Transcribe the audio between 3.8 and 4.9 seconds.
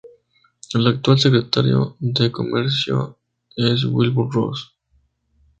Wilbur Ross.